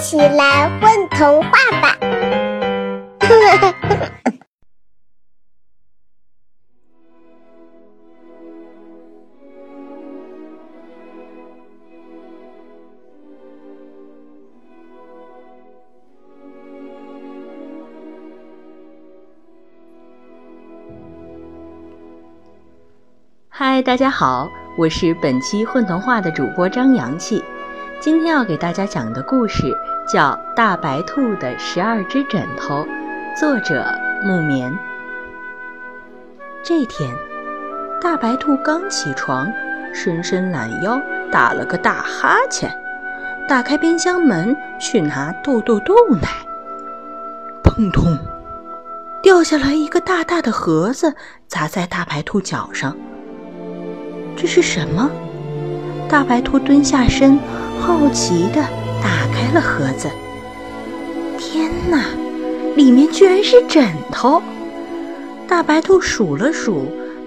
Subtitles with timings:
[0.00, 1.50] 起来混童话
[1.82, 1.94] 吧！
[23.50, 24.48] 嗨，大家好，
[24.78, 27.44] 我是本期混童话的主播张阳气。
[28.00, 29.76] 今天要给大家讲的故事
[30.08, 32.82] 叫《大白兔的十二只枕头》，
[33.38, 33.84] 作者
[34.24, 34.74] 木棉。
[36.62, 37.14] 这天，
[38.00, 39.46] 大白兔刚起床，
[39.92, 40.98] 伸伸懒腰，
[41.30, 42.74] 打了个大哈欠，
[43.46, 46.28] 打开冰箱门去拿豆豆豆奶。
[47.62, 48.16] 砰通，
[49.22, 51.14] 掉下来一个大大的盒子，
[51.46, 52.96] 砸在大白兔脚上。
[54.38, 55.10] 这是什么？
[56.10, 57.38] 大白兔蹲下身，
[57.80, 58.60] 好奇地
[59.00, 60.10] 打开了盒子。
[61.38, 62.04] 天哪，
[62.74, 64.42] 里面居然是枕头！
[65.46, 66.84] 大白兔数了数，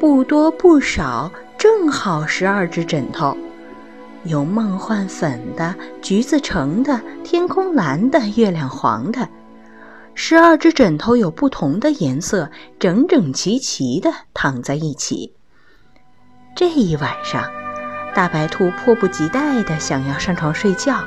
[0.00, 3.36] 不多不少，正好十二只枕头，
[4.24, 5.72] 有梦幻粉的、
[6.02, 9.28] 橘子橙的、天空蓝的、月亮黄的。
[10.14, 12.50] 十二只枕头有不同的颜色，
[12.80, 15.32] 整整齐齐地躺在一起。
[16.56, 17.44] 这一晚上，
[18.14, 21.00] 大白兔迫不及待地想要上床睡觉，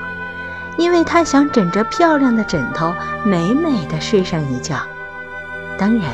[0.78, 4.78] 因为它想枕着漂亮的枕头美美的睡上一觉。
[5.78, 6.12] 当然，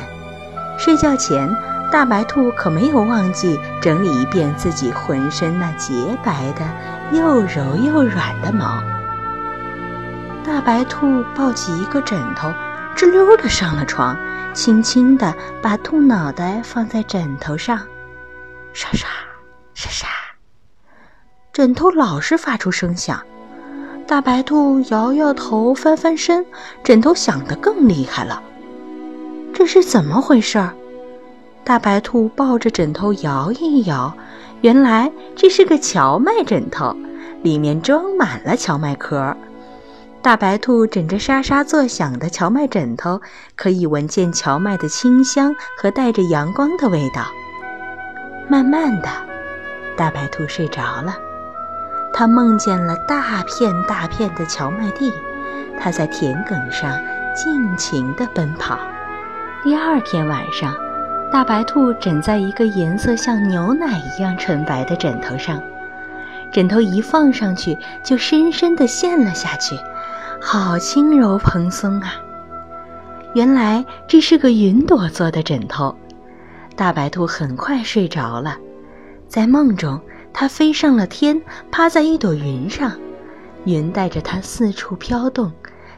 [0.77, 1.49] 睡觉前，
[1.91, 6.61] 大白兔可没有忘记整理一遍自己浑身那洁白的、
[7.11, 8.83] 又柔又软的毛。
[10.45, 12.53] 大白兔抱起一个枕头，
[12.95, 14.17] 吱溜地上了床，
[14.53, 17.79] 轻轻地把兔脑袋放在枕头上。
[18.73, 19.09] 刷刷
[19.73, 20.09] 刷刷，
[21.53, 23.21] 枕头老是发出声响。
[24.07, 26.43] 大白兔摇摇头，翻翻身，
[26.83, 28.41] 枕头响得更厉害了。
[29.53, 30.67] 这是怎么回事？
[31.63, 34.11] 大白兔抱着枕头摇一摇，
[34.61, 36.95] 原来这是个荞麦枕头，
[37.43, 39.37] 里面装满了荞麦壳。
[40.23, 43.21] 大白兔枕着沙沙作响的荞麦枕头，
[43.55, 47.27] 可以闻见荞麦的清香和带着阳光的味道。
[48.49, 49.07] 慢慢的，
[49.95, 51.15] 大白兔睡着了。
[52.13, 55.11] 它梦见了大片大片的荞麦地，
[55.79, 56.97] 它在田埂上
[57.35, 58.77] 尽情地奔跑。
[59.63, 60.75] 第二天晚上，
[61.31, 65.59] 大白兔枕在一个颜色像牛奶一样纯白的枕头上，
[66.51, 69.75] 枕头一放上去就深深地陷了下去，
[70.39, 72.13] 好轻柔蓬松啊！
[73.33, 75.95] 原来这是个云朵做的枕头。
[76.75, 78.57] 大白兔很快睡着了，
[79.27, 79.99] 在梦中，
[80.33, 82.99] 它飞上了天，趴在一朵云上，
[83.65, 85.51] 云带着它四处飘动。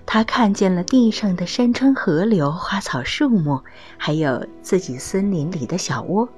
[0.06, 3.64] 它看见了地上的山川河流、花草树木，
[3.98, 6.30] 还有自己森林里的小窝。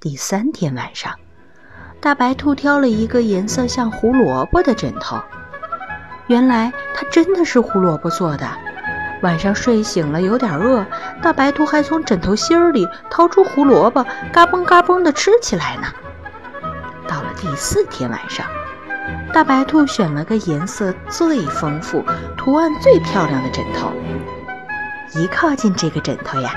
[0.00, 1.14] 第三天晚上，
[2.00, 5.20] 大白兔挑了一个颜色像胡萝卜的枕头，
[6.26, 8.48] 原来它真的是胡萝卜做的。
[9.22, 10.84] 晚上睡醒了，有点饿，
[11.22, 15.86] 大白兔还从枕头芯儿里掏出胡萝卜，嘎嘣嘎嘣地吃起来呢。
[17.36, 18.46] 第四天晚上，
[19.32, 22.02] 大白兔选了个颜色最丰富、
[22.36, 23.92] 图案最漂亮的枕头。
[25.12, 26.50] 一靠近这个枕头呀，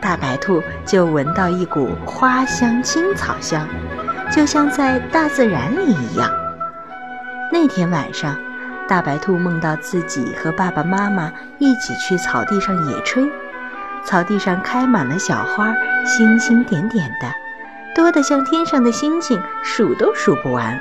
[0.00, 3.68] 大白兔就闻到一股花香、青草香，
[4.34, 6.30] 就像在大自然里一样。
[7.52, 8.36] 那天晚上。
[8.86, 13.26] 大白兔梦到自己和爸爸妈妈一起去草地上野炊，
[14.04, 15.74] 草地上开满了小花，
[16.04, 17.26] 星星点点的，
[17.94, 20.80] 多得像天上的星星，数都数不完。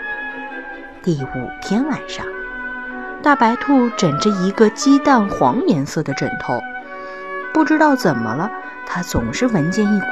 [1.04, 2.26] 第五天晚上，
[3.22, 6.60] 大白兔枕着一个鸡蛋黄颜色的枕头，
[7.54, 8.50] 不知道怎么了，
[8.88, 10.08] 它总是闻见一股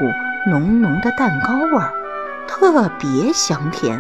[0.48, 1.92] 浓浓的蛋糕味儿，
[2.48, 4.00] 特别香甜，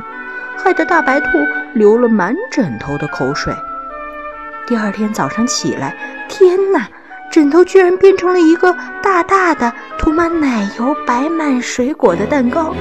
[0.55, 1.27] 害得大白兔
[1.73, 3.51] 流了满枕头的口水。
[4.67, 5.97] 第二天早上起来，
[6.29, 6.87] 天哪！
[7.31, 12.75] 枕头居然变成了一个大大的、涂满奶油、摆满水果的蛋糕。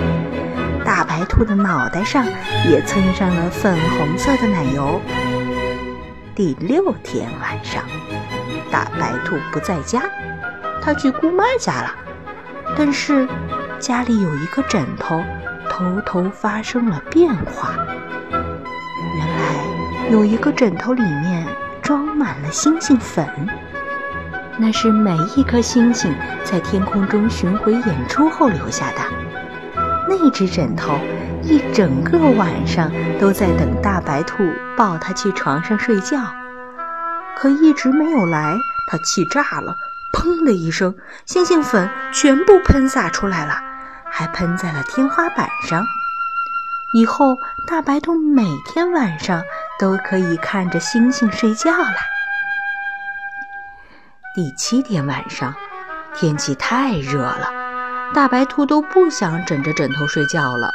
[0.84, 2.26] 大白兔的脑袋上
[2.68, 5.00] 也蹭上了粉红色的奶油。
[6.34, 7.84] 第六天晚上，
[8.72, 10.02] 大白兔不在家，
[10.82, 11.94] 它去姑妈家了。
[12.76, 13.28] 但是，
[13.78, 15.22] 家里有一个枕头
[15.68, 17.70] 偷偷发生了变化。
[18.32, 21.46] 原来，有一个枕头里面。
[21.82, 23.26] 装满了星星粉，
[24.60, 26.14] 那是每一颗星星
[26.44, 28.98] 在天空中巡回演出后留下的。
[30.06, 30.98] 那只枕头
[31.42, 34.44] 一整个晚上都在等大白兔
[34.76, 36.18] 抱它去床上睡觉，
[37.38, 38.54] 可一直没有来，
[38.86, 39.74] 它气炸了，
[40.12, 43.54] 砰的一声，星星粉全部喷洒出来了，
[44.10, 45.82] 还喷在了天花板上。
[46.92, 49.42] 以后大白兔每天晚上
[49.78, 51.94] 都可以看着星星睡觉了。
[54.32, 55.52] 第七天晚上，
[56.14, 57.50] 天气太热了，
[58.14, 60.72] 大白兔都不想枕着枕头睡觉了，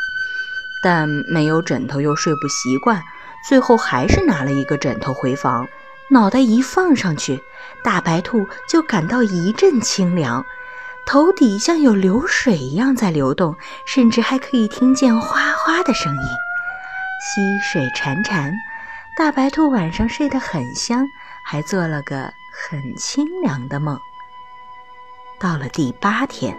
[0.84, 3.02] 但没有枕头又睡不习惯，
[3.48, 5.66] 最后还是拿了一个枕头回房。
[6.12, 7.42] 脑袋一放上去，
[7.82, 10.46] 大白兔就感到一阵清凉，
[11.06, 13.56] 头底像有流水一样在流动，
[13.86, 16.22] 甚至还可以听见哗哗的声音。
[17.22, 18.52] 溪水潺潺，
[19.18, 21.08] 大白兔晚上睡得很香，
[21.46, 24.00] 还做了个很清凉的梦。
[25.38, 26.58] 到了第八天，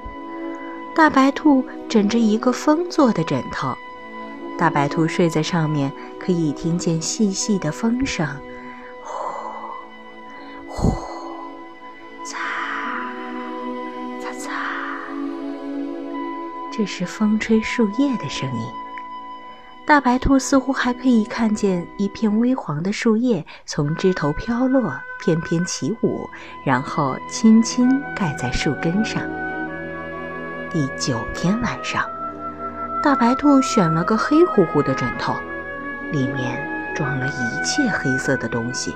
[0.95, 3.75] 大白兔枕着一个风做的枕头，
[4.59, 5.91] 大白兔睡在上面，
[6.21, 8.29] 可以听见细细的风声。
[16.71, 18.86] 这是风吹树叶的声音。
[19.87, 26.29] 大白兔似乎还可以看见一片微黄的树叶从枝头飘落，翩翩起舞，
[26.65, 29.23] 然后轻轻盖在树根上。
[30.73, 32.05] 第九天晚上，
[33.00, 35.37] 大白兔选了个黑乎乎的枕头，
[36.11, 38.93] 里面装了一切黑色的东西，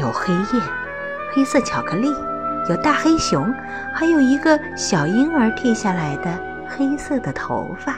[0.00, 0.62] 有黑夜、
[1.32, 2.12] 黑色巧克力，
[2.68, 3.54] 有大黑熊，
[3.94, 6.50] 还有一个小婴儿剃下来的。
[6.68, 7.96] 黑色的头发。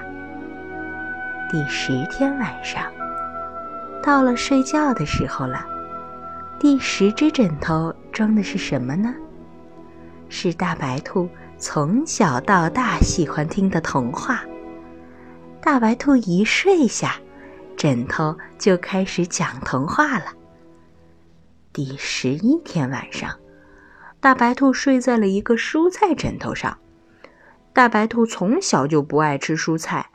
[1.53, 2.91] 第十天晚上，
[4.03, 5.67] 到了睡觉的时候了。
[6.59, 9.15] 第十只枕头装的是什么呢？
[10.31, 11.29] 是大白兔
[11.59, 14.43] 从小到大喜欢听的童话。
[15.61, 17.17] 大白兔一睡下，
[17.77, 20.33] 枕头就开始讲童话了。
[21.71, 23.31] 第十一天晚上，
[24.21, 26.79] 大白兔睡在了一个蔬菜枕头上。
[27.75, 30.09] 大白兔从小就不爱吃蔬菜，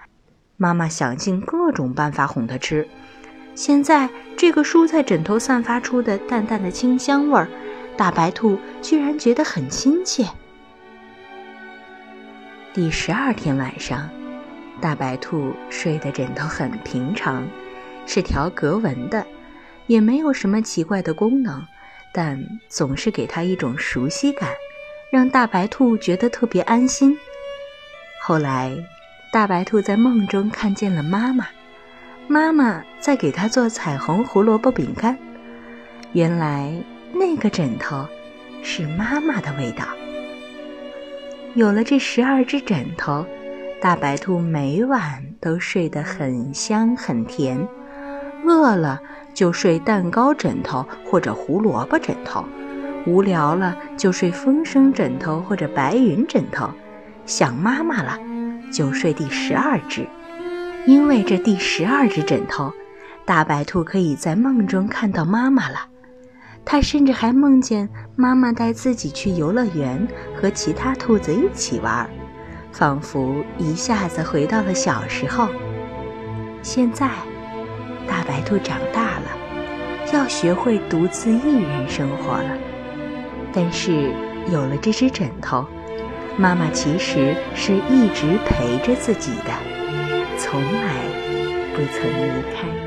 [0.57, 2.88] 妈妈想尽各种办法哄它吃。
[3.56, 7.48] 现在这个蔬菜枕头散发出的淡淡的清香味儿，
[7.95, 10.27] 大白兔居然觉得很亲切。
[12.74, 14.07] 第十二天晚上，
[14.80, 17.48] 大白兔睡的枕头很平常，
[18.06, 19.25] 是条格纹的，
[19.88, 21.65] 也没有什么奇怪的功能，
[22.13, 22.39] 但
[22.69, 24.51] 总是给它一种熟悉感，
[25.09, 27.18] 让大白兔觉得特别安心。
[28.21, 28.77] 后来，
[29.37, 31.45] 大白兔在梦中看见了妈妈，
[32.27, 35.15] 妈妈在给它做彩虹胡萝卜饼干。
[36.13, 36.73] 原来
[37.13, 38.03] 那个枕头
[38.63, 39.85] 是妈妈的味道。
[41.53, 43.23] 有了这十二只枕头，
[43.79, 47.59] 大白兔每晚都睡得很香很甜。
[48.43, 48.99] 饿了
[49.35, 52.43] 就睡蛋糕枕头或者胡萝卜枕头，
[53.05, 56.67] 无聊了就睡风声枕头或者白云枕头。
[57.27, 58.17] 想妈妈了，
[58.71, 60.07] 就睡第十二只，
[60.85, 62.71] 因为这第十二只枕头，
[63.25, 65.87] 大白兔可以在梦中看到妈妈了。
[66.65, 70.05] 它甚至还梦见妈妈带自己去游乐园，
[70.35, 72.09] 和其他兔子一起玩，
[72.71, 75.47] 仿佛一下子回到了小时候。
[76.61, 77.09] 现在，
[78.05, 79.37] 大白兔长大了，
[80.13, 82.57] 要学会独自一人生活了。
[83.53, 84.11] 但是
[84.51, 85.65] 有了这只枕头。
[86.39, 89.51] 妈妈其实是一直陪着自己的，
[90.37, 90.94] 从来
[91.73, 92.86] 不曾离开。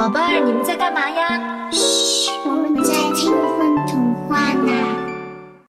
[0.00, 1.68] 宝贝儿，你们在干嘛呀？
[1.70, 3.59] 嘘，我们在听。